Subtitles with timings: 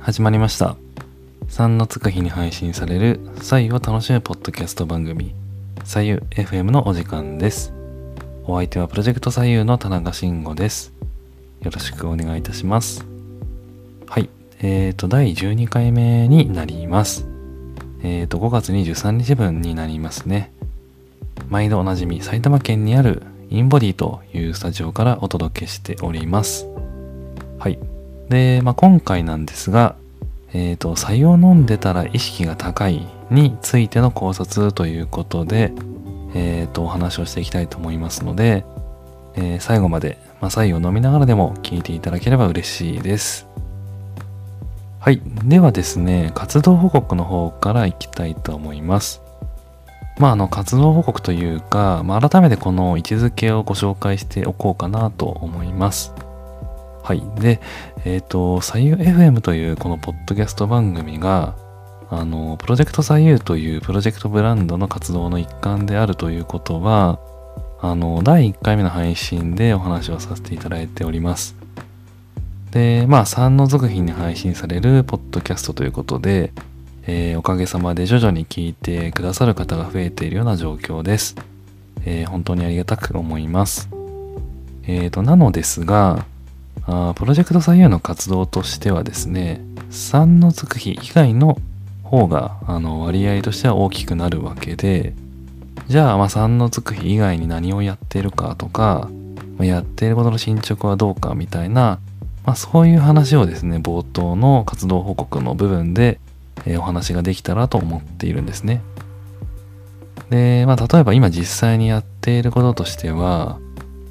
[0.00, 0.76] 始まりました。
[1.48, 5.34] 3のつく日に配信される左右を楽しむポッドキャスト番組
[5.84, 7.72] 左右 FM のお時間です。
[8.44, 10.92] お相手はプロジェクト左右の田中慎吾です。
[11.62, 13.04] よろしくお願いいたします。
[14.06, 14.30] はい。
[14.60, 17.26] えーと第12回目になります。
[18.02, 20.52] えーと5月23日分になりますね。
[21.50, 26.66] 毎度おなじみ埼玉県にあるインボディというスタジオからお届けしております。
[27.58, 27.97] はい。
[28.28, 29.96] で、まあ、今回なんですが、
[30.52, 35.72] えっ、ー、と、採用飲んでたら意識が高いについての考察ということで、
[36.34, 38.64] えっ、ー、と、お話をしていきたいと思いますので、
[39.34, 43.46] えー、最後まで、まあ、採用飲みながらでも聞いていただければ嬉しいです。
[45.00, 45.22] はい。
[45.44, 49.22] ではですね、活動報告の方からいきたいと思います。
[50.18, 56.12] まあ、あの、活動報告というか、まあ、改めてこの位置づけをご紹介しておこうかなと思います。
[57.08, 57.22] はい。
[57.40, 57.58] で、
[58.04, 61.56] えっ、ー、と、左右 FM というこのポッドキャスト番組が、
[62.10, 67.18] あの、プロジェクト左右というプロジェクトブランドの活動の一環であるということは、
[67.80, 71.56] あの、第1回目の配信でお話をさせていただいております。
[72.72, 76.52] で、まあ、3の続品に配信されるポッドキャストということで、
[77.06, 81.36] えー、おかげさまで徐々に聞いてくださる方が増えているような状況です。
[82.04, 83.88] えー、本当にありがたく思います。
[84.86, 86.26] えっ、ー、と、なのですが、
[86.90, 91.58] あプロジェクト左右の活動としてはですね3のつく日以外の
[92.02, 95.12] 方があの割合としては大きくなるわけで
[95.88, 99.10] じゃあまあ3のつく日以外に何をやってるかとか、
[99.58, 102.00] ま、やっていることの進捗はどうかみたいな、
[102.46, 106.18] まあ、そういう話をですね冒頭の活動報告の部分で、
[106.64, 108.82] え、お話ができたらと思っているんですね。
[110.30, 113.58] で、まあ、例えば今実際にやっていることとしては、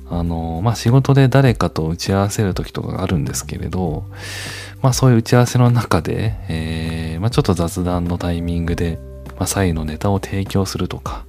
[0.10, 4.06] あの、まあ、仕事で誰かと打ち合わせる時とかがあるんですけれど、
[4.82, 9.00] まあ、そういう打ち合わせの中で、えー、まあ、ちょっと雑談のタイミングで、
[9.38, 11.26] まあ、左右のネタを提供するとか、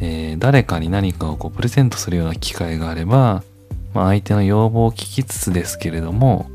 [0.00, 3.42] えー、誰かに何かをこうプレゼントするような機会があれば、
[3.94, 6.50] まあ、相手の要望を聞きつつですけれども、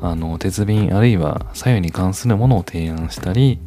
[0.00, 3.58] あの、鉄瓶あるいは左右に関するものを提案したり、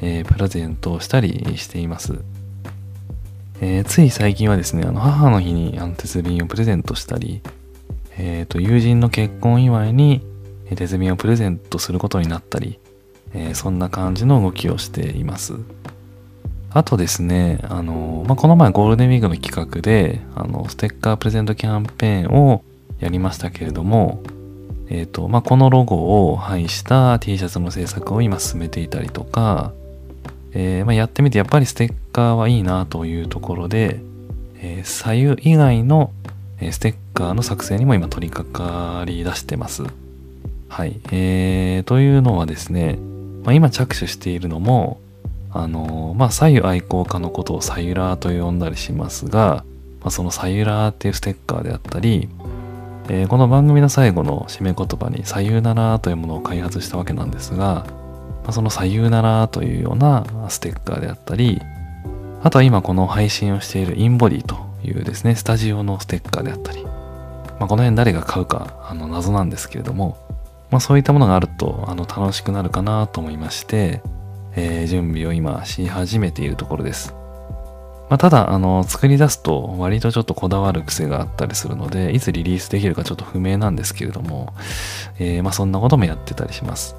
[0.00, 2.18] えー、プレゼントをしたりしています。
[3.60, 7.40] えー、つい最近はですね、あの母の日にあの鉄瓶をプレゼントしたり、
[8.18, 10.22] え、ー、と、友人の結婚祝いに
[10.74, 12.78] 鉄瓶をプレゼントすることになったり、
[13.34, 15.54] えー、そんな感じの動きをしています。
[16.70, 22.62] あとですね、あの、まあ、この前ゴールデンウィークの企画で、あの、ステッカープレゼントキャンペーンを
[23.00, 24.22] やりましたけれども、
[24.90, 29.72] えっ、と、まあ、このロゴを配した T シャツの制作を今進めていたりとか、
[30.52, 34.00] えー、まあ、やってみてやっぱりステッカーはいいなというところで、
[34.58, 36.12] えー、左右以外の
[36.70, 39.84] ステッカーの作成にも今取り掛かり出してます。
[40.68, 40.98] はい。
[41.12, 42.98] えー、というのはですね、
[43.44, 45.00] まあ、今着手しているのも、
[45.52, 49.64] あのまあ、左右愛好家のことをサユラーと呼んだりしますが、
[50.00, 52.28] まあ、そのサユラーっていうステッカーであったり、
[53.08, 57.86] えー、この番組の最後の締め言葉に左右ならというものを開発したわけなんですが、
[58.46, 61.60] まあ、その左右ならというようなステッカーであったり、
[62.44, 66.90] あとは今この配信をしているインボディというですね、スタジオのステッカーであったり、ま
[67.64, 70.16] あ、この辺誰が買うかあの謎なんですけれども、
[70.70, 74.00] まあ、そういったものがあるとあの楽しくなるかなと思いまして、
[74.54, 77.14] えー、準備を今し始めているところです。
[78.08, 84.54] まあ、ただ、あの、作り出すと割とちょっとこだわる癖があったりするので、いつリリースできるかちょっと不明なんですけれども、
[85.18, 86.94] えー、まそんなこともやってたりします。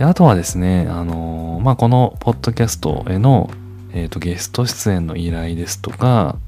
[0.00, 3.50] で、あとはですね、あのー、まあ、このポッドキャストへの、
[3.92, 6.38] えっ、ー、と、ゲスト出演の依頼ですとか、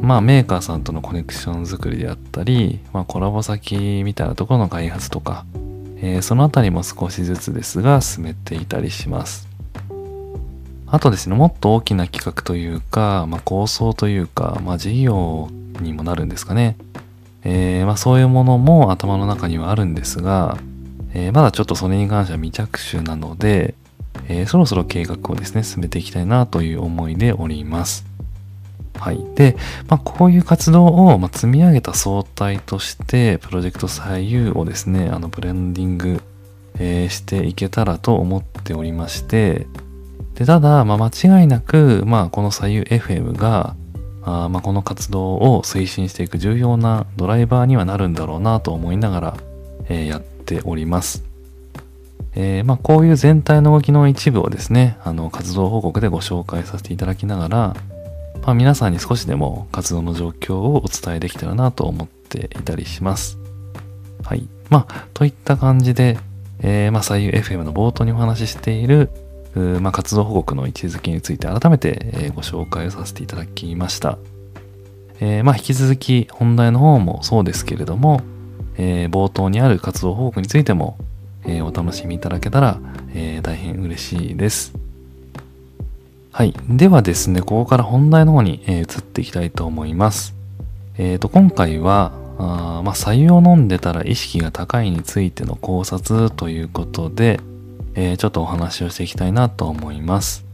[0.00, 5.46] まあ、メーカーさんとのコネクション作りであったり、まあ、コラボ先みたいなところの開発とか、
[5.98, 9.46] えー、そのあたりも少しずつですが進めていたりします。
[10.88, 15.48] あとですね、もっと大きな企画というか、まあ、構想というか、まあ、事業
[15.80, 16.76] にもなるんですかね。
[17.44, 20.58] えー、まあ、そういうものも頭の中にはあるんですが、
[21.18, 23.74] えー、まだちょっとそれに関しては未着手なので、
[24.28, 28.04] えー、そろそろ計画をですね、進めていきたいなという思いでおります。
[28.98, 29.24] はい。
[29.34, 29.56] で、
[29.88, 36.20] まあ、こういう活動を、ま積み上げた総体として、プロジェクト左右をですね、あの、ブレンディング、
[36.78, 39.66] えー、していけたらと思っておりまして、
[40.34, 43.74] で、ただ、まあ、間違いなく、まあ、この左右 FM が、
[44.22, 49.36] あまあ、この活動を推進していく重要なドライバーにはなるんだろうなと思いながら、
[49.88, 51.24] えー、やってております。
[52.34, 57.76] えー、まあ、こういう全体の動きの一部をですね、あの、活動報告でご紹介させていただきながら、
[58.42, 63.38] まあ、皆さんに少しでも活動の状況をお伝えできたらなと思っていたりします。
[64.22, 64.46] はい。
[64.68, 66.18] まあ、といった感じで、
[66.60, 69.10] えー、まあ、左右 FM の冒頭にお話ししている、
[69.80, 74.18] まあ、活動報告の位置づけについて改めて、え、ご紹介をさせていただきました。
[75.20, 78.20] えー、まあ、引き続き本題の方もそうですけれども、
[78.78, 80.98] えー、冒頭にある活動報告についても、
[81.44, 82.78] えー、お楽しみいただけたら、
[83.14, 84.74] え大変嬉しいです。
[86.32, 86.54] はい。
[86.68, 90.34] ではですね、ここから本題の方に、え移っていきたいと思います。
[90.98, 97.40] えっ、と、今回は、あまあ、白湯を飲んでたら意識が高いについての考察ということで、
[97.94, 100.44] えー、ちょっとお話をしていきたいなと思います。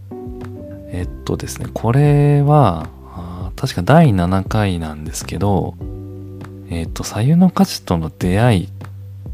[0.92, 2.88] えっとですね、これは、
[3.56, 5.74] 確か第7回なんですけど、
[6.72, 8.68] えっと、左右の価値との出会い、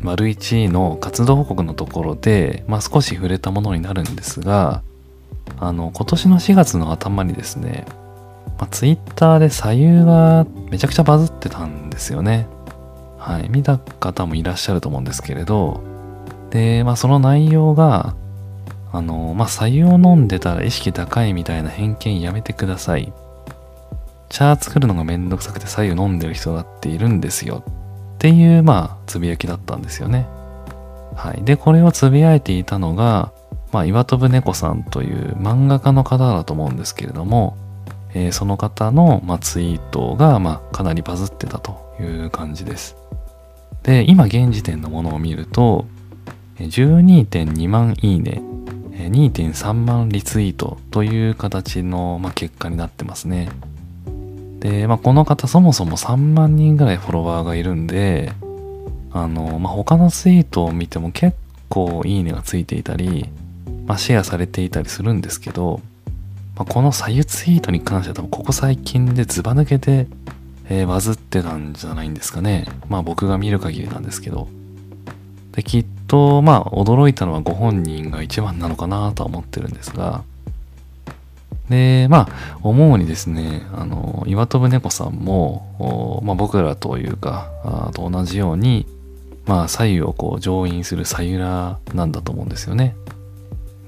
[0.02, 4.82] 丸1の活動報告のところで、まあ、少し触れたものになるんですが、
[5.58, 7.86] あの、今年の4月の頭にですね、
[8.58, 12.46] まあ、ツイッターで左右がめちゃくちゃバズってたんですよね。
[13.18, 13.48] はい。
[13.48, 15.80] 見た方もいらっしゃると思うんですけれど、
[16.50, 18.16] で、まあその内容が、
[18.92, 23.12] あの、まあ左右を飲んでたら意識高いみたいな偏見やめてください。
[24.28, 27.64] 茶作るのがめんどくさくて左右飲んでる人だっているんですよ。
[27.66, 30.26] っていう、まあ、つぶやきだったんですよね。
[31.14, 31.44] はい。
[31.44, 33.32] で、これをつぶやいていたのが、
[33.72, 37.56] まあ、岩飛猫さんという漫画家の方だと思うんですけれども、
[38.14, 42.96] えー、その方の、まあ、ツイートが、まあ、かなりバズってたという感じです。
[43.82, 45.86] で、今現時点のものを見ると、
[46.58, 48.42] 12.2万いいね、
[48.92, 53.48] 2.3万リツイートという形の、まあ、結果になってますね。
[54.60, 58.32] で、まあ、この方そもそも3万人ぐらいフォロワーがいるんで、
[59.12, 61.36] あの、まあ、他のツイートを見ても結
[61.68, 63.28] 構いいねがついていたり、
[63.86, 65.80] まあ、シェアされていたりするんですけど、
[66.56, 70.06] まあ、この左右ツイートに関しては多分ここ最近でズバ抜けて、
[70.68, 72.66] えー、バズってたんじゃないんですかね。
[72.88, 74.48] まあ僕が見る限りなんですけど。
[75.52, 80.24] で、きっと、まあ驚いたのはご本人が一番なのかなとは思ってるんですが、
[81.68, 88.86] で、まあ、思うにですね、あの、岩飛猫さんも、まあ、僕らというか、あと同じように、
[89.46, 92.94] まあ、左右をこう、乗員する左右らなんだと思うんですよね。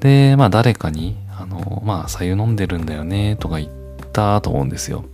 [0.01, 3.71] で、まあ、誰かに、あの、まあ、左右飲んでるんだよね、とか言っ
[4.13, 5.05] たと思うんですよ。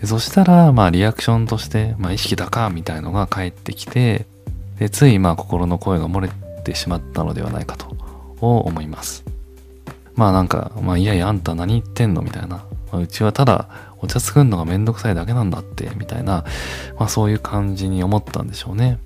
[0.00, 4.26] でそしたら、まあ、リアクションとして、まあ、意識高みたいのが返ってきて、
[4.78, 6.30] で、つい、まあ、心の声が漏れ
[6.62, 7.96] てしまったのではないかと
[8.40, 9.24] 思います。
[10.18, 12.64] まあなんか、まあいやいやあんた何言ってんのみたいな。
[12.90, 13.68] まあ、うちはただ
[14.00, 16.44] お茶作るのがめんどくさいだけなんだって、みたいな、
[16.98, 18.98] まあそういう感じに思ったんでしょうね。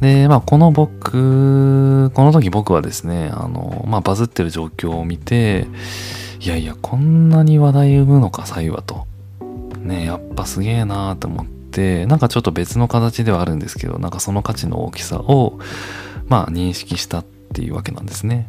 [0.00, 5.68] で、まあこの僕、この時僕はですね、あの、まあバズってる状況を見て、
[6.40, 9.06] いやいや、こんなに話題生むのか、左右はと。
[9.78, 15.60] ねやっぱすげえなーと思って、なんかちょっと別の形ではあるんですけど、なんかその価値の大きさを、
[16.26, 18.48] まあ認識したっていうわけなんですね。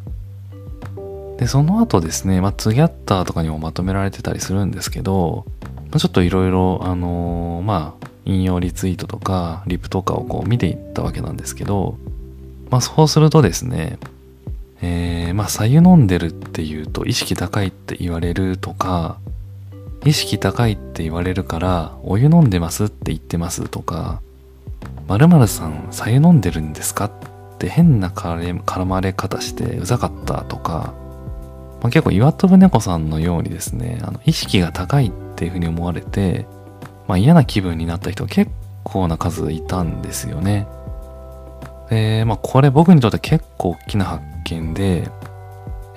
[1.38, 11.98] で、その後ですね、まあ、ツギャッターとかにもまとめられてたりするんですけど、まあ、ちょっといろいろ、あのー、まあ、引用リツイートとか、リプとかをこう見ていったわけなんですけど、
[12.70, 14.00] まあ、そうするとですね、
[14.82, 19.18] えー、まあ、左右飲んでるっていうと意識高いって言われるとか、
[20.06, 24.22] 意識高いって言われるから、お湯飲んでますって言ってますとか、
[25.08, 27.12] 〇〇さん、左右飲んでるんですかっ
[27.58, 30.94] て変な絡まれ方してうざかったとか、
[31.84, 36.48] まあ、結構岩飛ぶ猫さんのようにですね、あの意識が高いっていうふうに思われて、
[37.08, 38.50] まあ、嫌な気分になった人結
[38.84, 40.68] 構な数いたんですよね。
[41.90, 45.10] で、まあこれ僕にとって結構大きな発見で、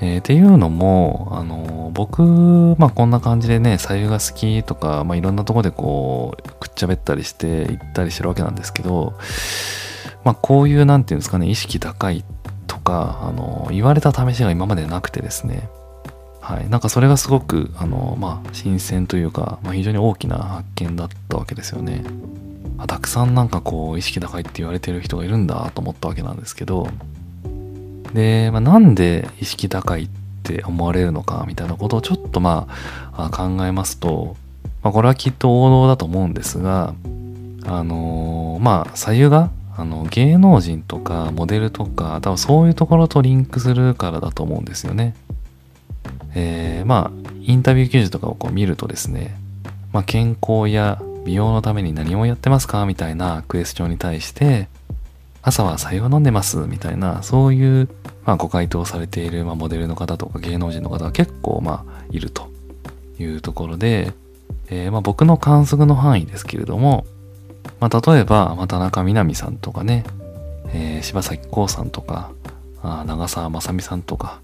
[0.01, 2.23] えー、っていうのも、あの、僕、
[2.79, 9.15] まあこんな感じでね、左右が好きとか、まあいろんなとこでこう、くっちゃべったりして行ったりしてるわけなんですけど、
[10.25, 12.25] まあこういうなんていうんですかね、意識高い
[12.87, 15.69] か、あの、言われた試しが今までなくてですね、
[16.41, 16.71] はい。
[16.71, 22.05] なんかそれがすごく、あの、まあ、新鮮というか、まあ、非常に大きな発見だったわけですよね。
[22.79, 26.87] あたくさんなんかこう、意識高いって言われてる人がいるんだと思ったわけなんですけど、
[28.15, 30.09] で、まあ、なんで意識高いっ
[30.45, 32.69] て思われるのかみたいなことをちょっとま
[33.13, 34.37] あ、考えますと、
[34.85, 36.95] まあ、これはきっと王道だと思うんですが、
[37.65, 45.15] あのー、まあ、左右があの芸能人とかモデルとか多分そういうところとリンクするからだと思うんですよね。
[46.35, 49.37] えー、まあインタビュー記事とかをこう見るとですね、
[49.93, 52.87] まあ、健康や美容のために何をやってますか？
[52.87, 54.69] みたいなクエスチョンに対して
[55.43, 56.57] 朝は白湯を飲んでます？
[56.59, 57.89] みたいなそういう、
[58.25, 62.49] まあ、ご回答されている、まあ、モデルの方とか芸能人の方が結構まあいると
[63.19, 64.13] いうところで、
[64.69, 67.07] えー、ま僕の観測の範囲ですけれども、
[67.81, 70.05] まあ、例えば、まあ、田中みな実さんとかね、
[70.73, 72.31] えー、柴咲コウさんとか、
[72.83, 74.41] あ長澤まさみさんとか、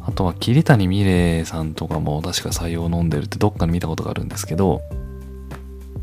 [0.00, 4.82] あとは桐谷美玲さんとかも確か採用飲んでるってどっかで見たことがあるんですけど、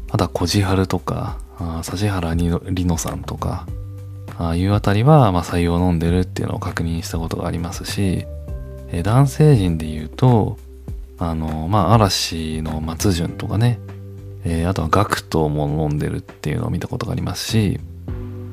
[0.10, 3.68] まだ小路春とか、あ指原里乃さんとか、
[4.38, 8.26] ああいうあたりは、まあ、採用飲んでるっていうのを確認したことがありますし、
[8.92, 10.58] え、男性陣で言うと、
[11.18, 13.80] あの、まあ、嵐の松潤とかね、
[14.52, 17.80] えー、あとはガクトも飲んでるっていうのを見たことがありますし、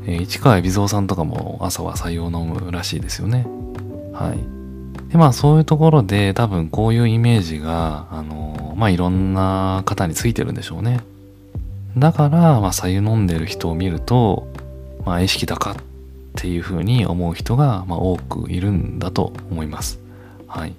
[0.07, 3.47] えー、市川海老蔵さんとかも朝は採用飲むらしいですよね。
[4.13, 5.11] はい。
[5.11, 11.01] で、まあそういうところで多分こういうイメージが、あのまあいろんな方についてるんでしょうね。
[11.97, 14.49] だから、まあ左右飲んでる人を見ると、
[15.07, 15.77] まあ意識高っ
[16.37, 19.99] ていうふうに思う人が、まあ、多くいるんだと思います。
[20.47, 20.75] はい。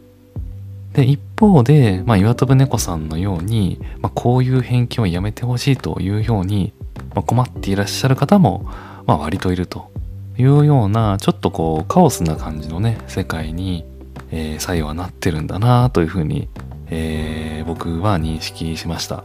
[0.94, 6.74] で、一方で、まあ、岩飛猫さんのように、まあ、こういう偏見をやめてほしいというように、
[7.13, 8.70] まあ、困っていらっしゃる方も、
[9.06, 9.91] まあ、割といると
[10.38, 13.86] いうような、ちょっとこう、カオスな感じのね、世界に、
[14.32, 16.50] えー、作用はなってるんだなというふうに、
[16.89, 19.24] えー、僕は認識しました。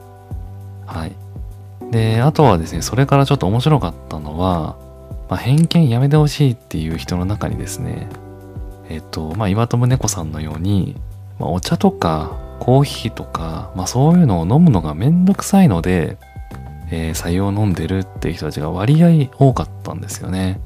[0.86, 1.12] はい。
[1.90, 4.76] で、あとはですね、それからちょっと面白かったのは、
[5.28, 8.08] まあ、偏見やめてほしいっていう人の中にですね、
[8.88, 10.96] えっと、まあ、岩友猫さんのように、
[11.38, 16.16] まあ、お茶とかコーヒーとか、まあ、そういうのを飲むのがめんどくさいので、
[16.90, 20.60] えー、採用飲んでるっていう人たちが割合多かったんですよね。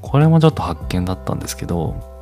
[0.00, 2.12] これもちょっと発見だったんですけど、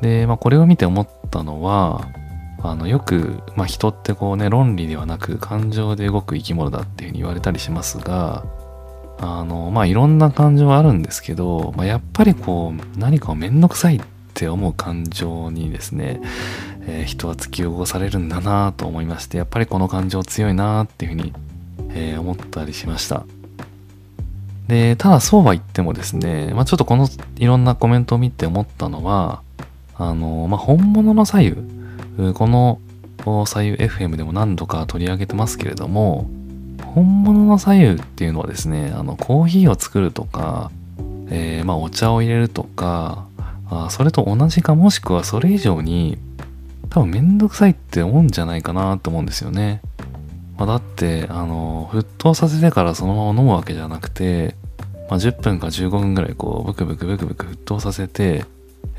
[0.00, 2.08] で、まあ、これを見て思ったのは、
[2.62, 8.44] あの、よく、まあ、人ってこうね、論理ではなく感情で動く生き物だっていうふうに言われたりしますが、
[9.18, 14.00] あの、まあ、いろんな感情はあるんですけど、まあ、やっぱりこう、何かをめんどくさいっ
[14.34, 16.20] て思う感情にですね、
[16.86, 21.32] えー、人は突き動かされるんだなと思いまして、やっぱりこの感情強いなっていうふうに、
[21.90, 23.24] えー、思ったりしました。
[24.68, 29.42] で、ただそうは言ってもですね、まあ、ちょっとこのいろんなコメントを見て思ったのは、
[29.96, 32.78] あの、まあ、本物の左右、この
[33.46, 36.30] 左右 FM でも何度か取り上げてますけれども、
[36.94, 40.70] 本物の左右っていうのはですね、あの、コーヒーを作るとか、
[41.28, 43.26] えー、まあ、お茶を入れるとか、
[43.70, 46.18] あそれと同じかもしくはそれ以上に
[46.90, 49.80] 多分めんどくさいって思うんじゃないかなと思うんですよね。
[50.58, 54.56] まあ、だって、あの、沸騰させてからそのまま飲むわけじゃなくて、
[55.08, 58.44] まあ、10分か15分ぐらいこう、ブクブクブクブク沸騰させて、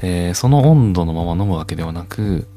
[0.02, 2.48] えー、その温度のまま飲むわけではなく、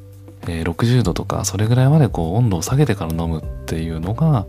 [0.49, 4.47] えー、60度とかそれぐらいまでこう温度を下げてから飲むっていうのが、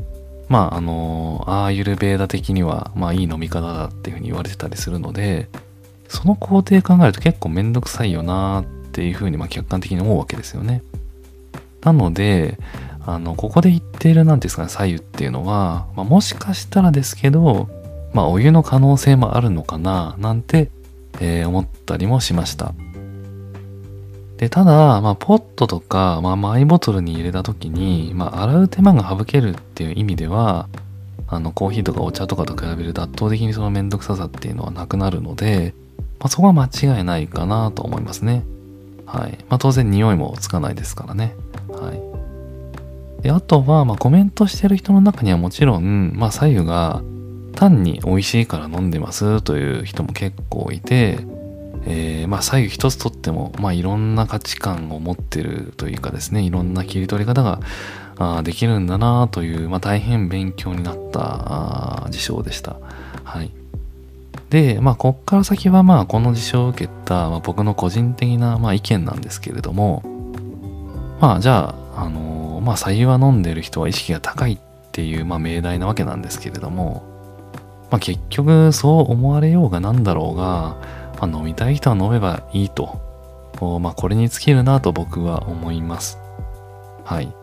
[0.47, 5.49] まああのアーユルベーダ的にはまあいい飲み方だっていうふうに言われてたりするので、
[6.07, 10.81] その工程考えると結構めんどくさいよなーっていうふうにま客観的に思うわけですよね。
[11.83, 12.57] なので、
[13.05, 17.67] あの、ここで言っているなんですかね、左右っていうのは、まあ、もしかしたらですけど、
[18.13, 20.71] まあお湯の可能性もあるのかななんて、
[21.19, 22.73] えー、思ったりもしました。
[24.37, 30.67] で、ただ、まあ、ポットとか、まあ、マイボトルに入れた時に、まあ、洗う手間が省けるっていう意味では、
[31.27, 35.73] あの、コーヒーとかお茶とかと比べると圧倒的にそのめんどくささっていうのはなくなるので、
[36.19, 38.43] まあ、そこは間違いないかなと思いますね。
[39.05, 39.37] はい。
[39.49, 41.35] まあ、当然匂いもつかないですからね。
[41.69, 41.93] は
[43.19, 43.21] い。
[43.23, 47.01] で、あとは、まあ、コメントしてる人の中にはもちろん、まあ、左右が
[47.55, 51.19] 単に美味しいから飲んでますという人も結構いて、
[51.87, 57.59] えー、まあ、左右一つとっても、まあ、いろんな価値観を持ってるというかですね、いろんな切り取り方が
[58.17, 62.77] あできるんだなという、まあ、大変勉強になった事象でした。
[63.23, 63.51] はい。
[64.49, 70.03] で、まあ、こっから先はまあ、この事象を受けた、まあ、僕の個人的な、まあ、意見なんですけれども、
[71.19, 74.57] まあ、じゃあ、あのー、まあ、左右は飲んでる人は意識が高いっ
[74.91, 77.03] ていう、まあ、命題なわけなんですけれども、
[77.89, 80.77] まあ、結局、そう思われようがなんだろうが、
[81.19, 83.01] まあ、飲みたい人は飲めばいいと、
[83.79, 86.19] まあ、これに尽きるなと僕は思います。
[87.03, 87.33] はい。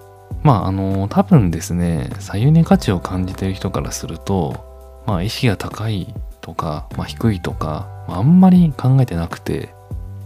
[0.43, 9.71] まあ、あのー、多分ですね、左右に価値を感じてる人からすると、まあ、意識が高いとか、まあ、低いとか、まあ、んまり考えてなくて、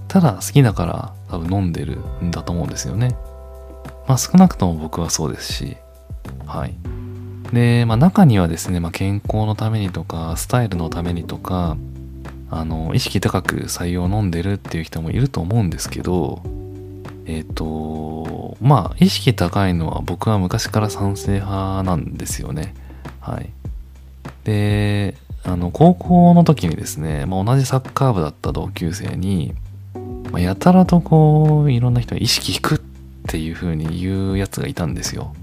[0.08, 3.14] ただ好きだから多分飲んでるんだと思うんですよね。
[4.08, 5.76] まあ少なくとも僕はそうですし、
[6.46, 6.74] はい。
[7.52, 11.76] で、まあ中にはですね、まあ健康のためにとか、スタイルのためにとか、
[12.50, 16.42] あの、意識高く採用を飲んでるっていう人もいると思うんですけど、
[17.26, 22.74] えっ、ー、と、まあ意識高いのは僕は昔から賛成派なんですよね。
[23.20, 23.50] はい。
[24.44, 29.54] で、あの、高校の時にですね、まあ、同じサッカー部だった同級生に、
[30.32, 32.80] まあ、やたらとこう、いろんな人に意識低っ
[33.28, 35.34] ていう風に言うやつがいたんですよ。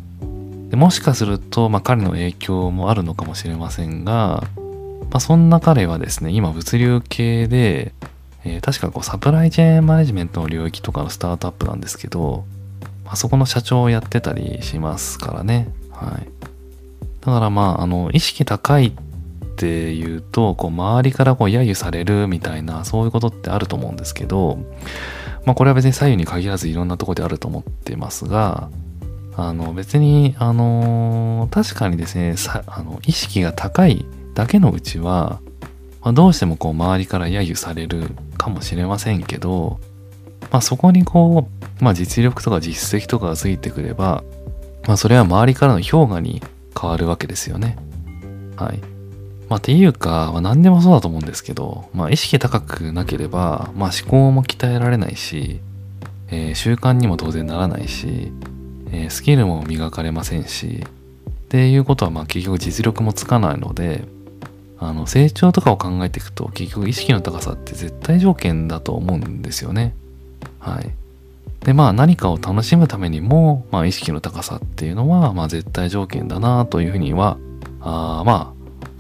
[0.70, 4.44] でもしかすると、まあ、彼の影響もあるのかもしれませんが、
[5.10, 7.94] まあ、そんな彼はですね、今物流系で、
[8.44, 12.44] えー、確かこうサプライチェーンマネジメントの領域とかのスタートアップなんですけど、
[13.06, 15.70] まあ、そこの社長をやってたりしますからね。
[15.92, 16.28] はい。
[17.22, 18.92] だからまあ、あの、意識高いっ
[19.54, 24.58] っていうと、こう、周りからこう、揶揄されるみたいな、そういうことってあると思うんですけど、
[25.46, 28.70] まあ、これは別に左右に限らずいろんなとこであると思ってますが、
[29.36, 35.40] あの、別に、あの、確かにですね、さあの意識が高いだけのうちは、
[36.02, 39.80] まあ、どうしてもこう周りから揶揄されるかもしれませんけど、
[40.52, 41.48] まあ、そこにこ
[41.80, 44.24] う、まあ、実力とか実績とかがついてくれば、
[44.88, 46.42] まあ、それは周りからの評価に
[46.80, 47.78] 変わるわけですよね。
[48.56, 48.93] はい。
[49.54, 55.60] まあ、っていうか、まあ、何でもそうだと思うんですけど、まあ、意識高くなければ、まあ、思考も鍛えられないし、
[56.32, 58.32] えー、習慣にも当然ならないし、
[58.92, 64.06] えー、スキルも磨かれませんし、っていうことは、まあ、結局実力もつかないので、
[64.80, 69.94] あの成長とかを考えていくと結局意識の高さって絶対条件だと思うんですよね。
[70.58, 70.90] はい。
[71.64, 77.38] でまあ何かを楽しむためにも、まあ、意識の高さっていうのは、まあ、絶対条件だなというふうには
[77.82, 78.53] あまあ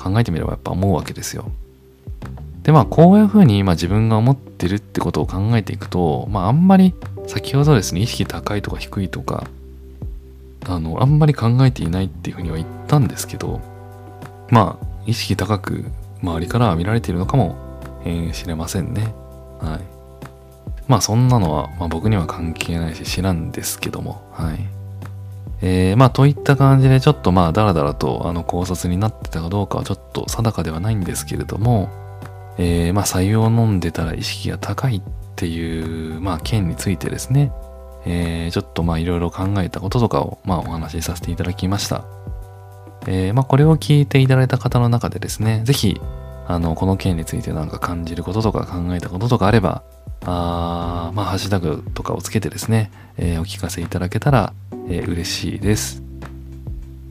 [0.03, 1.51] 考えてみればやっぱ思うわけですよ。
[2.63, 6.93] でまあこういうふうに今自分が思ってるってことを考えていくとまああんまり
[7.27, 9.47] 先ほどですね意識高いとか低いとか
[10.65, 13.59] あのあんまり考えていないっていうふうには言ったんですけど
[14.49, 15.85] まあ意識高く
[16.21, 17.57] 周りから見られているのかも
[18.31, 19.13] しれませんね。
[19.59, 19.93] はい。
[20.87, 24.82] まあそんなのは、まあ、僕には関係ないし知らんですけども、はい。
[25.65, 31.89] えー、まあといった感じでちょっとまあダラダラとあの考察になってたかどうかはちょっと定かではないんですけれども、
[32.57, 35.01] えー、まあ採用を飲んでたら意識が高いっ
[35.37, 37.53] ていうまあ件についてですね、
[38.05, 42.03] えー、ちょっとまあいろいろ考えたこととかをまあお話しさせていただきました。
[43.07, 45.99] えー、まあこれを聞いていただいた方の中でですね、ぜひ
[46.47, 49.83] あの、この件についてなんか感じることとか考えたこととかあれば、
[50.25, 54.53] あまあ、ハッシュタグとかをつけてですね、えー、お聞かせいただけたら、
[54.87, 56.01] えー、嬉しいです。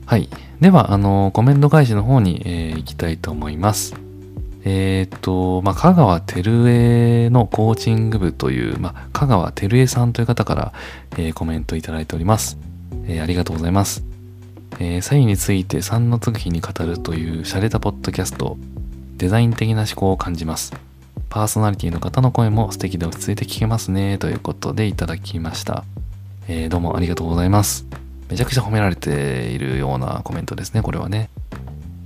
[0.05, 0.29] はい。
[0.61, 3.95] では、あの、コメント返しの方に、えー、行きたいと思います。
[4.65, 10.73] えっ、と、まあ、香川照江のコーチング部という、まあ、香川照江さんという方から、
[11.17, 12.57] えー、コメントいただいております。
[13.05, 14.03] えー、ありがとうございます。
[14.79, 18.57] えー、左右について3の次日に語るという洒落たポッドキャスト、
[19.17, 20.73] デザイン的な思考を感じます。
[21.33, 24.19] パーソナリティの方の声も素敵で落ち着いて聞けますね。
[24.19, 25.83] ということでいただきました。
[26.47, 27.87] えー、どうもありがとうございます。
[28.29, 31.31] めちゃくちゃ褒められているようなコメントですね、これはね。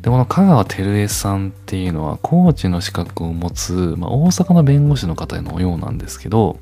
[0.01, 6.59] で、この香川照江さんっていうのは、コーチの資格を持つ、まあ、大阪の弁護士の方へのようなんですけど、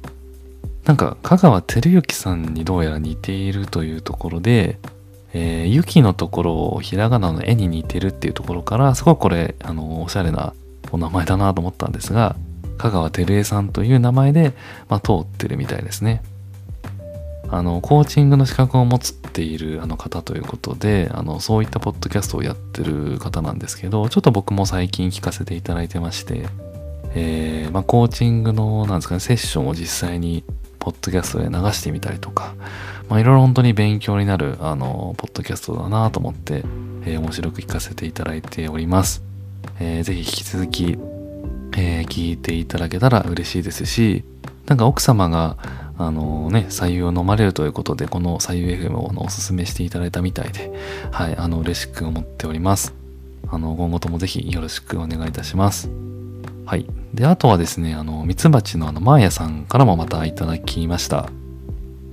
[0.85, 4.79] なんか、香川照之さんにどうやら似ているというところで、
[5.33, 10.55] えー、雪のところをひらがなの絵に似てるっていうところから、すごいこれ、あの、おしゃれな
[10.91, 12.35] お名前だなと思ったんですが、
[12.77, 14.53] 香川照江さんという名前で、
[14.89, 16.23] まあ、通ってるみたいですね。
[17.49, 26.47] あの、コーチングの資格を持つっているあの方ということで、あの、そういったポッドキャストをやってる方なんですけど、ちょっと僕も最近聞かせていただいてまして、
[27.13, 30.43] えー、まあ、コーチングの、なんですかね、セッションを実際に、
[30.79, 32.53] ポッドキャストで流してみたりとか、
[33.09, 36.63] まあ、いろいろ本当に勉強になる、あの、ポッドキャストだなと思って、
[37.05, 39.23] えー、面白く聞かせていただいております。
[39.79, 40.97] えー、ぜひ引き続き、
[41.77, 44.23] えー、聞いていただけたら嬉しいですし、
[44.67, 45.57] なんか奥様が、
[45.97, 50.73] あのね、左右を飲まれるということで、この左右 FM をおすすめしていただいたみたいで、
[51.11, 52.93] はい、あの、嬉しく思っております。
[53.47, 55.89] あの、今後ともぜひよろしくお願いいたします。
[56.65, 56.87] はい。
[57.13, 61.29] で、あとはですね、あの、ミツバチのあの、マーヤさんからもまたいただきました。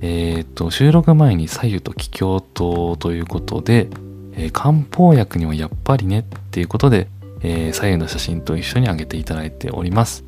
[0.01, 3.87] えっ、と、収録前に左右と気境とということで、
[4.35, 7.07] えー、漢方薬にはやっぱりねっていうことで、
[7.43, 10.23] えー、左右の写真と一緒に上げていただいております。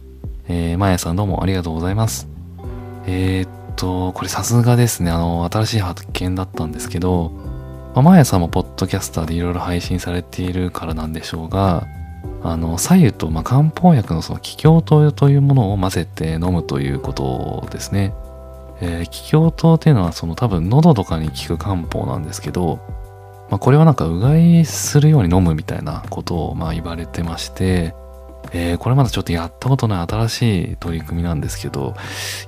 [0.48, 2.28] えー、まやさんどうもありがとうございます。
[3.08, 7.32] えー、っと、これさすがですね、あの、新しい発見だったんですけど、
[7.96, 11.88] まあ、まやさんもポッドキャスターでいろいろ配信されているからなんでしょうが、
[12.44, 18.14] あの、左右と、まあ、漢方薬のその気境糖というものを混ぜて飲むということですね。
[18.82, 22.80] えー、気境糖っていうのはその多分喉とかに効く漢方なんですけど、
[23.50, 27.94] まあ、これはなんかうがいするように飲むみたいなことをまあ言われてまして、
[28.52, 31.96] えー、これまだちょっとやったことない新しい取り組みなんですけど、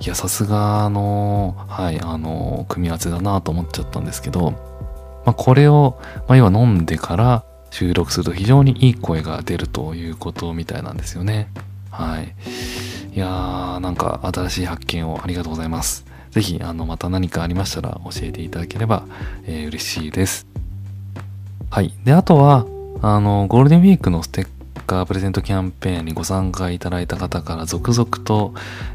[0.01, 4.51] いや、さすがの、はい、あの、組み合わせだなと思っちゃったんですけど、
[5.25, 11.49] まあ、これを、まあ、要は飲んでから収録すると非常にいい声が出るということみたいなんですよね。
[11.91, 12.33] はい。
[13.13, 16.05] いやー、なんか新しい発見をありがとうございます。
[16.31, 19.03] ぜひ、あの、また何かありましたら教えていただければ、
[19.45, 20.47] えー、嬉しいです。
[21.69, 21.93] はい。
[22.05, 22.65] で、あとは、
[23.01, 24.47] あの、ゴールデンウィークのステッ
[24.87, 28.53] カープレゼントキャンペーンにご参加いただいた方から続々と、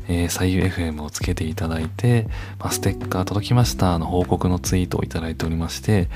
[0.09, 2.27] えー、左右 FM をつけていただいて、
[2.59, 6.09] まあ、ステッカー届きましたの報告のツイートをいただいておりまして、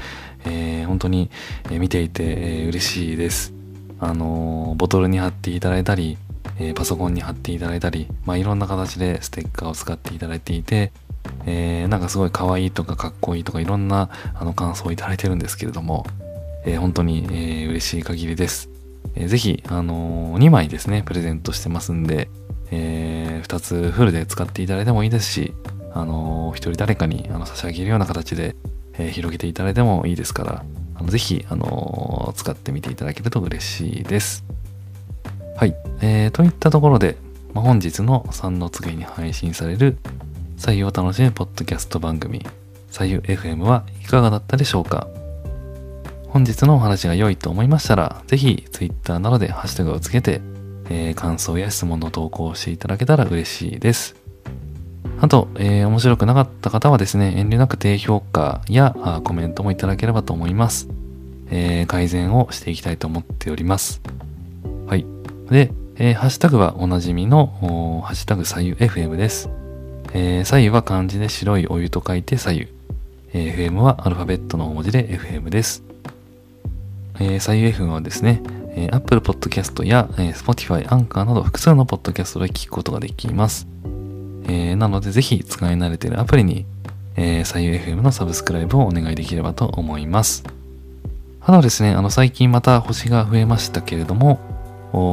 [0.47, 1.31] えー、本当に
[1.71, 3.53] 見ていて、えー、嬉しいです。
[3.99, 6.19] あのボトルに貼っていただいたり、
[6.59, 10.92] えパソコンに貼っていただいたり、まあ、いろんな形でステッカーを使っていただいていて、
[11.47, 16.07] えー、なんかすごい可愛いとかかっこいいとかいろんなあの感想をいただいてるんですけれども、
[16.66, 18.68] えー、本当に、えー、嬉しい限りです。
[19.14, 22.29] えー、ぜひ、あのー、2枚ですね、プレゼントしてますんで、
[22.70, 25.55] えー、2つフルで使っていただいてもいいですし、
[25.94, 28.57] あのー、1人誰かにあの差し上げるような形で、
[28.98, 34.44] え、広げていただいてもいいですから、あのぜひ、あの、使ってみていただけると嬉しいです。
[35.57, 35.76] はい。
[36.00, 37.16] えー、といったところで、
[37.55, 39.98] まあ、本日の3の次に配信される
[40.59, 42.44] 採用を楽しむポッドキャスト番組、
[42.90, 45.09] 左右 FM はいかがだったでしょうか？
[46.37, 50.42] 本日のお話が良いと思いましたら、ぜひ Twitter などでハッシュタグをつけて、
[50.90, 54.16] えー、感想や質問の投稿をしていただけたら嬉しいです。
[55.22, 60.90] あと、えー、面白くなかった方はですね、遠慮なく低評価やあコメントもいただければと思います。
[61.49, 64.03] えー、改善をしていきたいと思っております。
[64.87, 65.07] はい。
[65.49, 67.46] で、えー、ハッシュタグはおなじみの、
[68.05, 69.49] ハッシュタグ左右 FM です。
[70.12, 72.68] えー、左右は漢字で白いお湯と書いて左右。
[73.33, 75.87] えー、FM はアルファベットの大文字で FM です。
[77.18, 83.66] えー、左右 FM はですね、えー、Apple Podcast や、えー、Spotify、Anchor など複数のポッドキャストで聞くことができます。
[84.48, 86.66] えー、なのでぜひ使い慣れているアプリに、
[87.16, 90.44] えー、左右 FM のサブスクライブをお願いできればと思います。
[91.40, 94.40] あとですね、あの最近また星が増えましたけれども、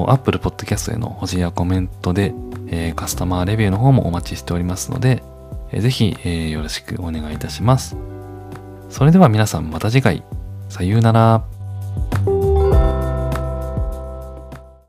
[0.09, 2.33] Apple Podcast への星やコメントで、
[2.67, 5.23] えー、カスタマーレビューの方もお待ちしておりますので、
[5.71, 7.95] えー、ぜひ、えー、よろしくお願いいたします。
[8.89, 10.23] それでは皆さんまた次回。
[10.69, 11.52] さようなら。